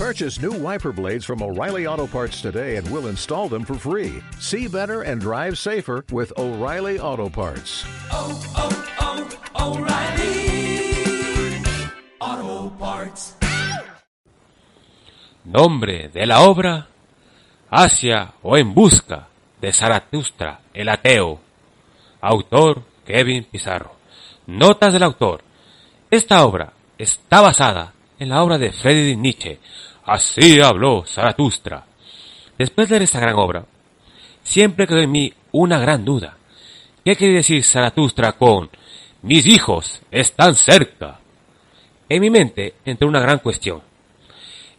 Purchase 0.00 0.40
new 0.40 0.52
wiper 0.52 0.92
blades 0.92 1.26
from 1.26 1.42
O'Reilly 1.42 1.86
Auto 1.86 2.06
Parts 2.06 2.40
today 2.40 2.76
and 2.76 2.90
we'll 2.90 3.08
install 3.08 3.50
them 3.50 3.66
for 3.66 3.74
free. 3.74 4.22
See 4.38 4.66
better 4.66 5.02
and 5.02 5.20
drive 5.20 5.58
safer 5.58 6.06
with 6.10 6.32
O'Reilly 6.38 6.98
Auto 6.98 7.28
Parts. 7.28 7.84
oh, 8.10 8.32
oh, 8.56 8.72
oh 9.58 9.76
O'Reilly 9.76 11.62
Auto 12.18 12.70
Parts. 12.78 13.36
Nombre 15.44 16.08
de 16.08 16.24
la 16.24 16.48
obra 16.48 16.86
Hacia 17.70 18.32
o 18.42 18.56
en 18.56 18.72
busca 18.72 19.28
de 19.60 19.70
Zaratustra, 19.70 20.60
el 20.72 20.88
ateo. 20.88 21.40
Autor 22.22 22.84
Kevin 23.04 23.44
Pizarro. 23.44 23.96
Notas 24.46 24.94
del 24.94 25.02
autor. 25.02 25.42
Esta 26.10 26.42
obra 26.46 26.72
está 26.96 27.42
basada 27.42 27.92
en 28.18 28.28
la 28.28 28.42
obra 28.42 28.58
de 28.58 28.70
Friedrich 28.70 29.18
Nietzsche. 29.18 29.58
Así 30.10 30.60
habló 30.60 31.04
Zaratustra. 31.06 31.86
Después 32.58 32.88
de 32.88 32.94
leer 32.94 33.02
esta 33.02 33.20
gran 33.20 33.36
obra, 33.36 33.64
siempre 34.42 34.88
quedó 34.88 34.98
en 34.98 35.12
mí 35.12 35.32
una 35.52 35.78
gran 35.78 36.04
duda. 36.04 36.36
¿Qué 37.04 37.14
quiere 37.14 37.34
decir 37.34 37.62
Zaratustra 37.62 38.32
con 38.32 38.68
mis 39.22 39.46
hijos 39.46 40.02
están 40.10 40.56
cerca? 40.56 41.20
En 42.08 42.20
mi 42.22 42.28
mente 42.28 42.74
entró 42.84 43.06
una 43.06 43.20
gran 43.20 43.38
cuestión. 43.38 43.82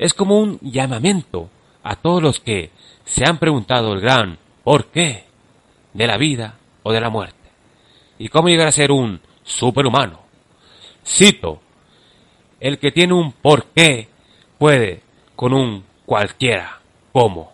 Es 0.00 0.14
como 0.14 0.36
un 0.36 0.58
llamamiento 0.62 1.48
a 1.84 1.94
todos 1.94 2.20
los 2.20 2.40
que 2.40 2.72
se 3.04 3.24
han 3.24 3.38
preguntado 3.38 3.92
el 3.92 4.00
gran 4.00 4.36
¿por 4.64 4.86
qué? 4.86 5.26
de 5.94 6.06
la 6.08 6.16
vida 6.16 6.58
o 6.82 6.92
de 6.92 7.00
la 7.00 7.08
muerte. 7.08 7.36
Y 8.18 8.30
cómo 8.30 8.48
llegar 8.48 8.66
a 8.66 8.72
ser 8.72 8.90
un 8.90 9.20
superhumano. 9.44 10.22
Cito, 11.06 11.60
el 12.58 12.80
que 12.80 12.90
tiene 12.90 13.14
un 13.14 13.30
por 13.30 13.66
qué 13.66 14.08
puede 14.58 15.08
con 15.40 15.54
un 15.54 15.82
cualquiera 16.04 16.82
como. 17.12 17.50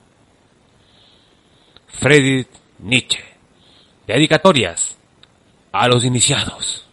Friedrich 1.87 2.49
Nietzsche. 2.81 3.23
Dedicatorias 4.09 4.99
a 5.71 5.87
los 5.87 6.05
iniciados. 6.05 6.85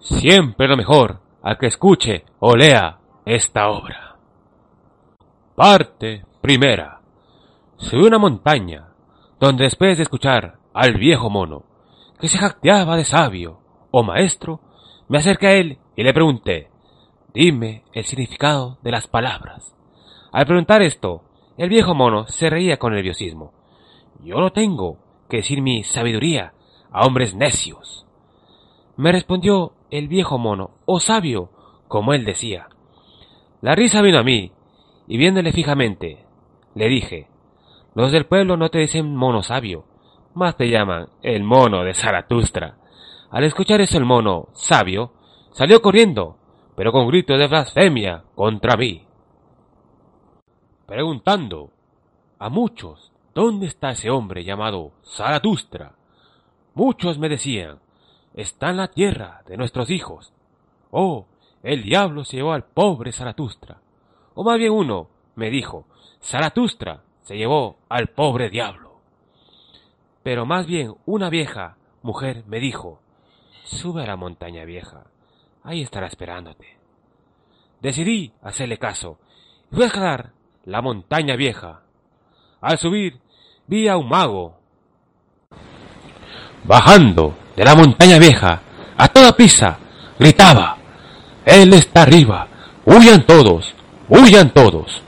Siempre 0.00 0.66
lo 0.66 0.78
mejor 0.78 1.20
al 1.42 1.58
que 1.58 1.66
escuche 1.66 2.24
o 2.38 2.56
lea 2.56 2.96
esta 3.26 3.68
obra. 3.68 4.16
Parte 5.54 6.24
primera. 6.40 7.02
Subí 7.76 8.06
una 8.06 8.18
montaña, 8.18 8.94
donde 9.38 9.64
después 9.64 9.98
de 9.98 10.04
escuchar 10.04 10.56
al 10.72 10.94
viejo 10.94 11.28
mono, 11.28 11.64
que 12.18 12.28
se 12.28 12.38
jacteaba 12.38 12.96
de 12.96 13.04
sabio 13.04 13.60
o 13.90 14.02
maestro, 14.02 14.62
me 15.06 15.18
acerqué 15.18 15.48
a 15.48 15.52
él 15.52 15.78
y 15.96 16.02
le 16.02 16.14
pregunté, 16.14 16.70
dime 17.34 17.84
el 17.92 18.04
significado 18.04 18.78
de 18.82 18.90
las 18.90 19.06
palabras. 19.06 19.74
Al 20.32 20.46
preguntar 20.46 20.82
esto, 20.82 21.22
el 21.56 21.68
viejo 21.68 21.94
mono 21.94 22.26
se 22.26 22.50
reía 22.50 22.78
con 22.78 22.92
nerviosismo. 22.92 23.52
Yo 24.22 24.40
no 24.40 24.52
tengo 24.52 24.98
que 25.28 25.38
decir 25.38 25.62
mi 25.62 25.84
sabiduría 25.84 26.52
a 26.90 27.06
hombres 27.06 27.34
necios. 27.34 28.06
Me 28.96 29.12
respondió 29.12 29.72
el 29.90 30.08
viejo 30.08 30.38
mono, 30.38 30.70
o 30.84 31.00
sabio, 31.00 31.50
como 31.86 32.12
él 32.14 32.24
decía. 32.24 32.68
La 33.60 33.74
risa 33.74 34.02
vino 34.02 34.18
a 34.18 34.22
mí, 34.22 34.52
y 35.06 35.16
viéndole 35.16 35.52
fijamente, 35.52 36.24
le 36.74 36.88
dije, 36.88 37.28
los 37.94 38.12
del 38.12 38.26
pueblo 38.26 38.56
no 38.56 38.68
te 38.68 38.78
dicen 38.78 39.16
mono 39.16 39.42
sabio, 39.42 39.84
más 40.34 40.56
te 40.56 40.68
llaman 40.68 41.08
el 41.22 41.42
mono 41.42 41.82
de 41.84 41.94
Zaratustra. 41.94 42.76
Al 43.30 43.44
escuchar 43.44 43.80
eso 43.80 43.98
el 43.98 44.04
mono 44.04 44.48
sabio 44.52 45.12
salió 45.52 45.82
corriendo, 45.82 46.36
pero 46.78 46.92
con 46.92 47.08
gritos 47.08 47.36
de 47.36 47.48
blasfemia 47.48 48.22
contra 48.36 48.76
mí. 48.76 49.04
Preguntando 50.86 51.72
a 52.38 52.48
muchos 52.50 53.10
dónde 53.34 53.66
está 53.66 53.90
ese 53.90 54.10
hombre 54.10 54.44
llamado 54.44 54.92
Zaratustra. 55.04 55.96
Muchos 56.74 57.18
me 57.18 57.28
decían, 57.28 57.80
está 58.32 58.70
en 58.70 58.76
la 58.76 58.86
tierra 58.86 59.42
de 59.48 59.56
nuestros 59.56 59.90
hijos. 59.90 60.32
Oh, 60.92 61.26
el 61.64 61.82
diablo 61.82 62.22
se 62.22 62.36
llevó 62.36 62.52
al 62.52 62.66
pobre 62.66 63.10
Zaratustra. 63.10 63.80
O 64.36 64.44
más 64.44 64.56
bien 64.58 64.70
uno 64.70 65.08
me 65.34 65.50
dijo, 65.50 65.88
Zaratustra 66.22 67.02
se 67.22 67.36
llevó 67.36 67.78
al 67.88 68.10
pobre 68.10 68.50
diablo. 68.50 69.00
Pero 70.22 70.46
más 70.46 70.64
bien 70.68 70.94
una 71.06 71.28
vieja 71.28 71.76
mujer 72.02 72.44
me 72.46 72.60
dijo, 72.60 73.00
sube 73.64 74.04
a 74.04 74.06
la 74.06 74.14
montaña 74.14 74.64
vieja, 74.64 75.06
ahí 75.68 75.82
estará 75.82 76.06
esperándote. 76.06 76.77
Decidí 77.80 78.32
hacerle 78.42 78.78
caso 78.78 79.18
y 79.70 79.76
fui 79.76 79.84
a 79.84 80.32
la 80.64 80.82
montaña 80.82 81.36
vieja. 81.36 81.82
Al 82.60 82.78
subir 82.78 83.20
vi 83.66 83.88
a 83.88 83.96
un 83.96 84.08
mago. 84.08 84.58
Bajando 86.64 87.36
de 87.56 87.64
la 87.64 87.74
montaña 87.74 88.18
vieja, 88.18 88.62
a 88.96 89.08
toda 89.08 89.36
prisa, 89.36 89.78
gritaba, 90.18 90.76
Él 91.44 91.72
está 91.72 92.02
arriba, 92.02 92.48
huyan 92.84 93.24
todos, 93.24 93.74
huyan 94.08 94.52
todos. 94.52 95.02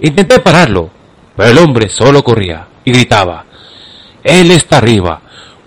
Intenté 0.00 0.38
pararlo, 0.38 0.90
pero 1.36 1.50
el 1.50 1.58
hombre 1.58 1.88
solo 1.88 2.22
corría 2.22 2.68
y 2.84 2.92
gritaba, 2.92 3.44
Él 4.22 4.50
está 4.52 4.78
arriba, 4.78 5.20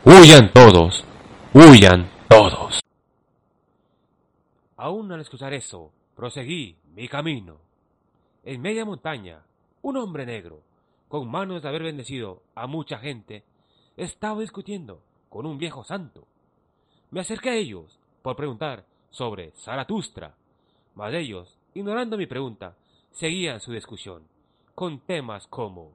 huyan 0.06 0.52
todos, 0.54 1.04
huyan 1.54 2.10
todos. 2.30 2.80
Aún 4.78 5.12
al 5.12 5.22
escuchar 5.22 5.54
eso, 5.54 5.92
proseguí 6.18 6.76
mi 6.96 7.08
camino. 7.08 7.60
En 8.44 8.60
media 8.60 8.86
montaña, 8.86 9.44
un 9.84 9.98
hombre 9.98 10.26
negro, 10.26 10.64
con 11.08 11.30
manos 11.30 11.62
de 11.62 11.70
haber 11.70 11.84
bendecido 11.84 12.42
a 12.56 12.66
mucha 12.66 12.98
gente, 12.98 13.44
estaba 13.96 14.42
discutiendo 14.42 15.04
con 15.30 15.46
un 15.46 15.60
viejo 15.60 15.84
santo. 15.84 16.28
Me 17.12 17.20
acerqué 17.20 17.52
a 17.52 17.56
ellos 17.56 18.00
por 18.24 18.36
preguntar 18.36 18.84
sobre 19.12 19.52
Zaratustra, 19.52 20.36
mas 20.96 21.14
ellos, 21.14 21.56
ignorando 21.76 22.18
mi 22.18 22.26
pregunta, 22.26 22.76
seguían 23.12 23.60
su 23.60 23.72
discusión 23.72 24.28
con 24.74 25.00
temas 25.00 25.46
como 25.46 25.94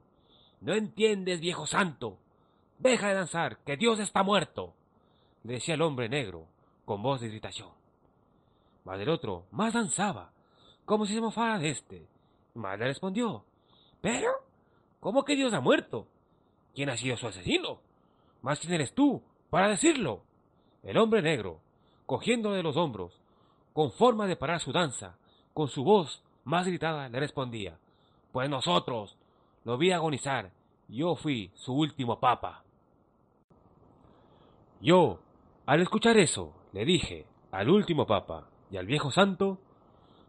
No 0.61 0.73
entiendes, 0.73 1.41
viejo 1.41 1.67
santo, 1.67 2.17
deja 2.79 3.09
de 3.09 3.15
danzar, 3.15 3.57
que 3.65 3.75
Dios 3.75 3.99
está 3.99 4.23
muerto, 4.23 4.73
decía 5.43 5.75
el 5.75 5.81
hombre 5.81 6.07
negro 6.07 6.47
con 6.85 7.03
voz 7.03 7.19
de 7.19 7.27
irritación. 7.27 7.82
Mas 8.85 8.99
el 8.99 9.09
otro 9.09 9.45
más 9.51 9.73
danzaba, 9.73 10.31
como 10.85 11.05
si 11.05 11.13
se 11.13 11.21
mofara 11.21 11.59
de 11.59 11.69
este, 11.69 12.07
más 12.53 12.77
le 12.77 12.85
respondió 12.85 13.45
Pero, 14.01 14.31
¿cómo 14.99 15.23
que 15.23 15.35
Dios 15.35 15.53
ha 15.53 15.61
muerto? 15.61 16.07
¿Quién 16.75 16.89
ha 16.89 16.97
sido 16.97 17.17
su 17.17 17.27
asesino? 17.27 17.79
¿Más 18.41 18.59
quién 18.59 18.73
eres 18.73 18.93
tú 18.93 19.21
para 19.49 19.69
decirlo? 19.69 20.23
El 20.83 20.97
hombre 20.97 21.21
negro, 21.21 21.61
cogiendo 22.05 22.51
de 22.51 22.63
los 22.63 22.75
hombros, 22.75 23.13
con 23.71 23.91
forma 23.91 24.27
de 24.27 24.35
parar 24.35 24.59
su 24.59 24.73
danza, 24.73 25.17
con 25.53 25.69
su 25.69 25.83
voz 25.83 26.23
más 26.43 26.67
gritada, 26.67 27.07
le 27.07 27.19
respondía, 27.19 27.77
Pues 28.31 28.49
nosotros 28.49 29.17
lo 29.63 29.77
vi 29.77 29.91
agonizar, 29.91 30.51
yo 30.89 31.15
fui 31.15 31.51
su 31.55 31.73
último 31.73 32.19
papa. 32.19 32.63
Yo, 34.81 35.19
al 35.65 35.81
escuchar 35.81 36.17
eso, 36.17 36.53
le 36.73 36.83
dije 36.83 37.25
al 37.51 37.69
último 37.69 38.05
papa 38.05 38.49
y 38.73 38.77
al 38.77 38.87
viejo 38.87 39.11
santo, 39.11 39.59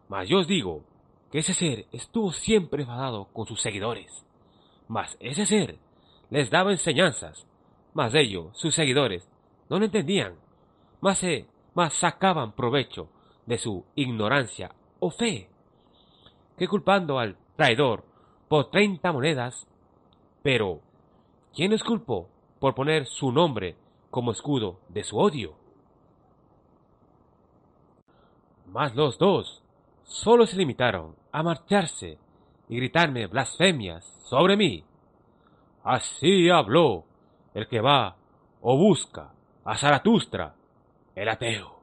mas 0.06 0.28
yo 0.28 0.40
os 0.40 0.46
digo 0.46 0.84
que 1.32 1.38
ese 1.38 1.54
ser 1.54 1.86
estuvo 1.92 2.30
siempre 2.30 2.82
enfadado 2.82 3.24
con 3.32 3.46
sus 3.46 3.62
seguidores, 3.62 4.26
mas 4.86 5.16
ese 5.18 5.46
ser 5.46 5.78
les 6.28 6.50
daba 6.50 6.70
enseñanzas, 6.70 7.46
mas 7.94 8.14
ellos, 8.14 8.48
sus 8.52 8.74
seguidores, 8.74 9.26
no 9.70 9.78
lo 9.78 9.86
entendían, 9.86 10.34
más 11.00 11.20
se, 11.20 11.46
más 11.72 11.94
sacaban 11.94 12.52
provecho 12.52 13.08
de 13.46 13.56
su 13.56 13.86
ignorancia 13.94 14.74
o 15.00 15.10
fe, 15.10 15.48
que 16.58 16.68
culpando 16.68 17.18
al 17.18 17.38
traidor 17.56 18.04
por 18.48 18.70
treinta 18.70 19.10
monedas. 19.10 19.66
Pero, 20.42 20.82
¿quién 21.54 21.72
es 21.72 21.82
culpó 21.82 22.28
por 22.60 22.74
poner 22.74 23.06
su 23.06 23.32
nombre 23.32 23.78
como 24.10 24.32
escudo 24.32 24.80
de 24.90 25.02
su 25.02 25.16
odio? 25.16 25.63
Mas 28.74 28.96
los 28.96 29.18
dos 29.18 29.62
solo 30.02 30.46
se 30.46 30.56
limitaron 30.56 31.14
a 31.30 31.44
marcharse 31.44 32.18
y 32.68 32.76
gritarme 32.76 33.28
blasfemias 33.28 34.04
sobre 34.24 34.56
mí. 34.56 34.84
Así 35.84 36.50
habló 36.50 37.04
el 37.54 37.68
que 37.68 37.80
va 37.80 38.16
o 38.60 38.76
busca 38.76 39.30
a 39.64 39.78
Zaratustra, 39.78 40.56
el 41.14 41.28
ateo. 41.28 41.73